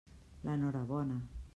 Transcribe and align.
L'enhorabona. 0.47 1.21